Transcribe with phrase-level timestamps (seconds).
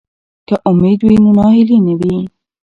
[0.47, 2.15] که امید وي نو ناهیلي نه وي.